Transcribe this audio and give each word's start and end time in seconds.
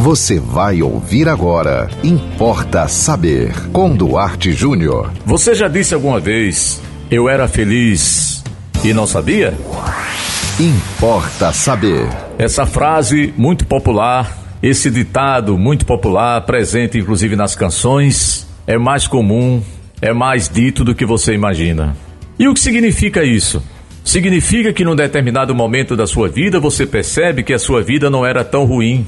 Você 0.00 0.40
vai 0.40 0.80
ouvir 0.80 1.28
agora. 1.28 1.86
Importa 2.02 2.88
saber. 2.88 3.52
Com 3.70 3.94
Duarte 3.94 4.50
Júnior. 4.50 5.12
Você 5.26 5.54
já 5.54 5.68
disse 5.68 5.92
alguma 5.92 6.18
vez: 6.18 6.80
Eu 7.10 7.28
era 7.28 7.46
feliz 7.46 8.42
e 8.82 8.94
não 8.94 9.06
sabia? 9.06 9.52
Importa 10.58 11.52
saber. 11.52 12.08
Essa 12.38 12.64
frase 12.64 13.34
muito 13.36 13.66
popular, 13.66 14.38
esse 14.62 14.90
ditado 14.90 15.58
muito 15.58 15.84
popular, 15.84 16.46
presente 16.46 16.96
inclusive 16.96 17.36
nas 17.36 17.54
canções, 17.54 18.48
é 18.66 18.78
mais 18.78 19.06
comum, 19.06 19.62
é 20.00 20.14
mais 20.14 20.48
dito 20.48 20.82
do 20.82 20.94
que 20.94 21.04
você 21.04 21.34
imagina. 21.34 21.94
E 22.38 22.48
o 22.48 22.54
que 22.54 22.60
significa 22.60 23.22
isso? 23.22 23.62
Significa 24.02 24.72
que 24.72 24.82
num 24.82 24.96
determinado 24.96 25.54
momento 25.54 25.94
da 25.94 26.06
sua 26.06 26.26
vida 26.26 26.58
você 26.58 26.86
percebe 26.86 27.42
que 27.42 27.52
a 27.52 27.58
sua 27.58 27.82
vida 27.82 28.08
não 28.08 28.24
era 28.24 28.42
tão 28.42 28.64
ruim, 28.64 29.06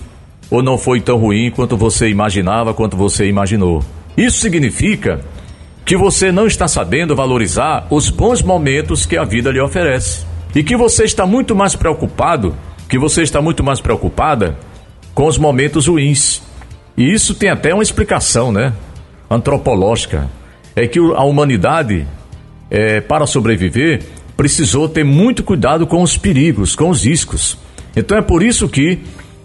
ou 0.53 0.63
não 0.63 0.77
foi 0.77 1.01
tão 1.01 1.17
ruim 1.17 1.51
quanto 1.51 1.79
você 1.79 2.11
imaginava, 2.11 2.75
quanto 2.75 2.95
você 2.95 3.27
imaginou. 3.27 3.83
Isso 4.15 4.39
significa 4.39 5.23
que 5.83 5.97
você 5.97 6.31
não 6.31 6.47
está 6.47 6.69
sabendo 6.69 7.17
valorizar 7.17 7.87
os 7.89 8.11
bons 8.11 8.43
momentos 8.43 9.07
que 9.07 9.17
a 9.17 9.25
vida 9.25 9.51
lhe 9.51 9.59
oferece. 9.59 10.27
E 10.55 10.63
que 10.63 10.77
você 10.77 11.05
está 11.05 11.25
muito 11.25 11.57
mais 11.57 11.75
preocupado, 11.75 12.55
que 12.87 12.99
você 12.99 13.23
está 13.23 13.41
muito 13.41 13.65
mais 13.65 13.81
preocupada 13.81 14.59
com 15.15 15.27
os 15.27 15.39
momentos 15.39 15.87
ruins. 15.87 16.43
E 16.99 17.11
isso 17.11 17.35
tem 17.35 17.49
até 17.49 17.73
uma 17.73 17.83
explicação, 17.83 18.53
né? 18.53 18.75
Antropológica. 19.31 20.29
É 20.77 20.87
que 20.87 20.99
a 20.99 21.25
humanidade, 21.25 22.07
é, 22.71 23.01
para 23.01 23.27
sobreviver, 23.27 24.03
precisou 24.37 24.87
ter 24.87 25.03
muito 25.03 25.43
cuidado 25.43 25.87
com 25.87 26.03
os 26.03 26.19
perigos, 26.19 26.77
com 26.77 26.91
os 26.91 27.07
riscos. 27.07 27.57
Então 27.97 28.19
é 28.19 28.23
por 28.23 28.43
isso 28.43 28.69
que 28.69 28.99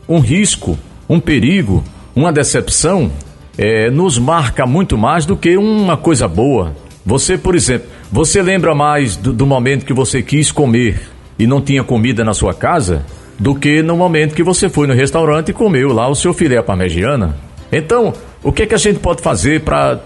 um 0.08 0.20
risco, 0.20 0.78
um 1.10 1.20
perigo, 1.20 1.84
uma 2.16 2.32
decepção 2.32 3.12
é, 3.58 3.90
nos 3.90 4.18
marca 4.18 4.66
muito 4.66 4.98
mais 4.98 5.26
do 5.26 5.36
que 5.36 5.58
uma 5.58 5.98
coisa 5.98 6.28
boa. 6.28 6.76
Você, 7.06 7.38
por 7.38 7.56
exemplo, 7.56 7.88
você 8.12 8.42
lembra 8.42 8.76
mais 8.76 9.16
do, 9.16 9.31
do 9.31 9.46
momento 9.46 9.86
que 9.86 9.94
você 9.94 10.22
quis 10.22 10.52
comer 10.52 11.02
e 11.40 11.48
não 11.48 11.62
tinha 11.62 11.84
comida 11.84 12.23
na 12.23 12.34
sua 12.34 12.54
casa 12.54 13.06
do 13.40 13.56
que 13.56 13.81
no 13.81 13.96
momento 13.96 14.36
que 14.36 14.44
você 14.44 14.68
foi 14.68 14.88
no 14.88 14.94
restaurante 14.94 15.50
e 15.50 15.54
comeu 15.54 15.94
lá 15.94 16.08
o 16.08 16.16
seu 16.16 16.34
filé 16.34 16.62
parmegiana? 16.62 17.38
Então, 17.72 18.14
o 18.44 18.52
que 18.52 18.64
é 18.64 18.66
que 18.66 18.76
a 18.76 18.80
gente 18.80 19.00
pode 19.00 19.22
fazer 19.22 19.62
para 19.62 20.00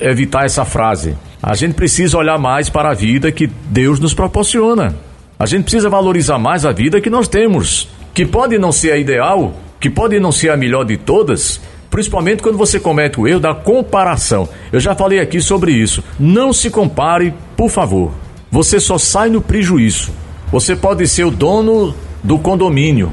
evitar 0.00 0.44
essa 0.44 0.64
frase? 0.64 1.16
A 1.42 1.54
gente 1.54 1.74
precisa 1.74 2.18
olhar 2.18 2.38
mais 2.38 2.68
para 2.68 2.90
a 2.90 2.94
vida 2.94 3.30
que 3.30 3.46
Deus 3.46 4.00
nos 4.00 4.14
proporciona. 4.14 4.94
A 5.38 5.46
gente 5.46 5.64
precisa 5.64 5.90
valorizar 5.90 6.38
mais 6.38 6.64
a 6.64 6.72
vida 6.72 7.00
que 7.00 7.10
nós 7.10 7.28
temos, 7.28 7.88
que 8.12 8.24
pode 8.24 8.58
não 8.58 8.72
ser 8.72 8.92
a 8.92 8.96
ideal, 8.96 9.54
que 9.84 9.90
pode 9.90 10.18
não 10.18 10.32
ser 10.32 10.48
a 10.48 10.56
melhor 10.56 10.82
de 10.86 10.96
todas, 10.96 11.60
principalmente 11.90 12.42
quando 12.42 12.56
você 12.56 12.80
comete 12.80 13.20
o 13.20 13.28
erro 13.28 13.38
da 13.38 13.54
comparação. 13.54 14.48
Eu 14.72 14.80
já 14.80 14.94
falei 14.94 15.20
aqui 15.20 15.42
sobre 15.42 15.72
isso. 15.72 16.02
Não 16.18 16.54
se 16.54 16.70
compare, 16.70 17.34
por 17.54 17.68
favor. 17.68 18.10
Você 18.50 18.80
só 18.80 18.96
sai 18.96 19.28
no 19.28 19.42
prejuízo. 19.42 20.10
Você 20.50 20.74
pode 20.74 21.06
ser 21.06 21.24
o 21.24 21.30
dono 21.30 21.94
do 22.22 22.38
condomínio. 22.38 23.12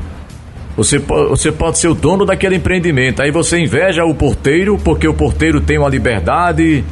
Você, 0.78 0.98
você 0.98 1.52
pode 1.52 1.78
ser 1.78 1.90
o 1.90 1.94
dono 1.94 2.26
daquele 2.26 2.56
empreendimento. 2.56 3.22
Aí 3.22 3.32
você 3.32 3.60
inveja 3.60 4.06
o 4.06 4.16
porteiro 4.16 4.80
porque 4.82 5.06
o 5.06 5.14
porteiro 5.14 5.60
tem 5.60 5.78
uma 5.78 5.90
liberdade 5.90 6.86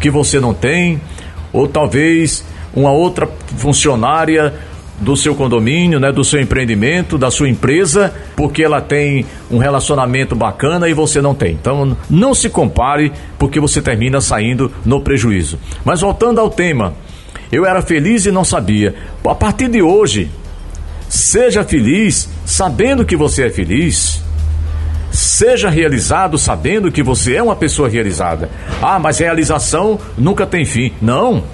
que 0.00 0.08
você 0.08 0.40
não 0.40 0.54
tem, 0.54 0.98
ou 1.52 1.68
talvez 1.68 2.42
uma 2.74 2.90
outra 2.90 3.28
funcionária 3.58 4.54
do 4.98 5.16
seu 5.16 5.34
condomínio, 5.34 6.00
né, 6.00 6.10
do 6.10 6.24
seu 6.24 6.40
empreendimento, 6.40 7.18
da 7.18 7.30
sua 7.30 7.48
empresa, 7.48 8.14
porque 8.34 8.62
ela 8.62 8.80
tem 8.80 9.26
um 9.50 9.58
relacionamento 9.58 10.34
bacana 10.34 10.88
e 10.88 10.94
você 10.94 11.20
não 11.20 11.34
tem. 11.34 11.52
Então, 11.52 11.96
não 12.08 12.34
se 12.34 12.48
compare, 12.48 13.12
porque 13.38 13.60
você 13.60 13.82
termina 13.82 14.20
saindo 14.20 14.70
no 14.84 15.00
prejuízo. 15.00 15.58
Mas 15.84 16.00
voltando 16.00 16.40
ao 16.40 16.48
tema, 16.48 16.94
eu 17.52 17.64
era 17.66 17.82
feliz 17.82 18.26
e 18.26 18.30
não 18.30 18.44
sabia. 18.44 18.94
A 19.24 19.34
partir 19.34 19.68
de 19.68 19.82
hoje, 19.82 20.30
seja 21.08 21.62
feliz 21.62 22.28
sabendo 22.44 23.04
que 23.04 23.16
você 23.16 23.46
é 23.46 23.50
feliz. 23.50 24.22
Seja 25.10 25.70
realizado 25.70 26.36
sabendo 26.36 26.90
que 26.90 27.02
você 27.02 27.36
é 27.36 27.42
uma 27.42 27.56
pessoa 27.56 27.88
realizada. 27.88 28.50
Ah, 28.82 28.98
mas 28.98 29.18
realização 29.18 29.98
nunca 30.18 30.46
tem 30.46 30.64
fim. 30.64 30.92
Não, 31.00 31.44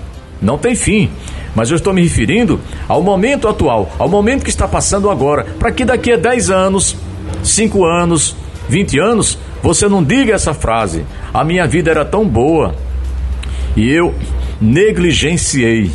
não 0.40 0.58
tem 0.58 0.74
fim. 0.74 1.10
Mas 1.54 1.70
eu 1.70 1.76
estou 1.76 1.92
me 1.92 2.02
referindo 2.02 2.60
ao 2.88 3.02
momento 3.02 3.48
atual, 3.48 3.90
ao 3.98 4.08
momento 4.08 4.44
que 4.44 4.50
está 4.50 4.66
passando 4.66 5.10
agora, 5.10 5.44
para 5.58 5.70
que 5.70 5.84
daqui 5.84 6.12
a 6.12 6.16
10 6.16 6.50
anos, 6.50 6.96
5 7.42 7.84
anos, 7.84 8.34
20 8.68 8.98
anos, 8.98 9.38
você 9.62 9.88
não 9.88 10.02
diga 10.02 10.34
essa 10.34 10.54
frase: 10.54 11.04
a 11.32 11.44
minha 11.44 11.66
vida 11.66 11.90
era 11.90 12.04
tão 12.04 12.26
boa 12.26 12.74
e 13.76 13.90
eu 13.90 14.14
negligenciei. 14.60 15.90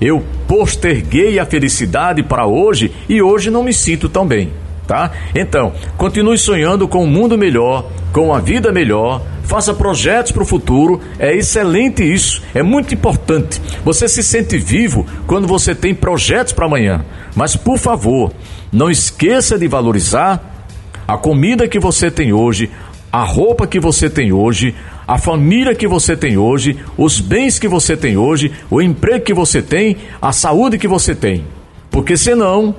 Eu 0.00 0.24
posterguei 0.46 1.38
a 1.38 1.46
felicidade 1.46 2.22
para 2.22 2.46
hoje 2.46 2.92
e 3.08 3.20
hoje 3.20 3.50
não 3.50 3.64
me 3.64 3.72
sinto 3.72 4.08
tão 4.08 4.26
bem 4.26 4.52
tá? 4.88 5.12
Então, 5.34 5.72
continue 5.98 6.38
sonhando 6.38 6.88
com 6.88 7.04
um 7.04 7.06
mundo 7.06 7.36
melhor, 7.36 7.88
com 8.10 8.28
uma 8.28 8.40
vida 8.40 8.72
melhor, 8.72 9.22
faça 9.44 9.74
projetos 9.74 10.32
para 10.32 10.42
o 10.42 10.46
futuro, 10.46 11.00
é 11.18 11.36
excelente 11.36 12.02
isso, 12.02 12.42
é 12.54 12.62
muito 12.62 12.94
importante. 12.94 13.60
Você 13.84 14.08
se 14.08 14.22
sente 14.22 14.56
vivo 14.56 15.06
quando 15.26 15.46
você 15.46 15.74
tem 15.74 15.94
projetos 15.94 16.54
para 16.54 16.64
amanhã. 16.64 17.04
Mas, 17.36 17.54
por 17.54 17.78
favor, 17.78 18.32
não 18.72 18.90
esqueça 18.90 19.58
de 19.58 19.68
valorizar 19.68 20.64
a 21.06 21.18
comida 21.18 21.68
que 21.68 21.78
você 21.78 22.10
tem 22.10 22.32
hoje, 22.32 22.70
a 23.12 23.22
roupa 23.22 23.66
que 23.66 23.78
você 23.78 24.08
tem 24.08 24.32
hoje, 24.32 24.74
a 25.06 25.18
família 25.18 25.74
que 25.74 25.86
você 25.86 26.16
tem 26.16 26.36
hoje, 26.38 26.76
os 26.96 27.20
bens 27.20 27.58
que 27.58 27.68
você 27.68 27.96
tem 27.96 28.16
hoje, 28.16 28.52
o 28.70 28.80
emprego 28.80 29.24
que 29.24 29.34
você 29.34 29.60
tem, 29.60 29.98
a 30.20 30.32
saúde 30.32 30.78
que 30.78 30.88
você 30.88 31.14
tem. 31.14 31.44
Porque 31.90 32.16
senão, 32.16 32.74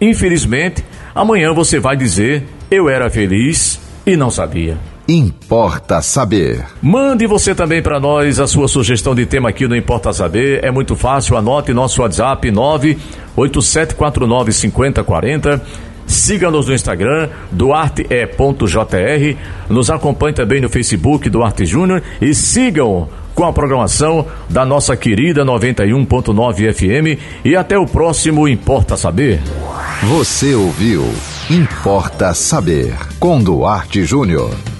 infelizmente, 0.00 0.82
Amanhã 1.14 1.52
você 1.52 1.78
vai 1.78 1.96
dizer: 1.96 2.44
Eu 2.70 2.88
era 2.88 3.08
feliz 3.08 3.80
e 4.06 4.16
não 4.16 4.30
sabia. 4.30 4.78
Importa 5.06 6.00
Saber. 6.00 6.64
Mande 6.80 7.26
você 7.26 7.54
também 7.54 7.82
para 7.82 8.00
nós 8.00 8.40
a 8.40 8.46
sua 8.46 8.66
sugestão 8.66 9.14
de 9.14 9.26
tema 9.26 9.50
aqui 9.50 9.68
no 9.68 9.76
Importa 9.76 10.14
Saber. 10.14 10.64
É 10.64 10.70
muito 10.70 10.96
fácil, 10.96 11.36
anote 11.36 11.74
nosso 11.74 12.00
WhatsApp 12.00 12.50
987495040. 13.36 15.60
Siga-nos 16.06 16.68
no 16.68 16.74
Instagram, 16.74 17.28
duarte.jr. 17.52 19.36
Nos 19.68 19.90
acompanhe 19.90 20.34
também 20.34 20.62
no 20.62 20.70
Facebook, 20.70 21.28
Duarte 21.28 21.66
Júnior. 21.66 22.02
E 22.20 22.34
sigam 22.34 23.08
com 23.34 23.44
a 23.44 23.52
programação 23.52 24.26
da 24.48 24.64
nossa 24.64 24.96
querida 24.96 25.44
91.9 25.44 26.72
FM. 26.72 27.20
E 27.44 27.54
até 27.54 27.78
o 27.78 27.86
próximo 27.86 28.48
Importa 28.48 28.96
Saber. 28.96 29.38
Você 30.08 30.54
ouviu 30.54 31.02
Importa 31.48 32.34
Saber 32.34 32.94
com 33.18 33.42
Duarte 33.42 34.04
Júnior. 34.04 34.73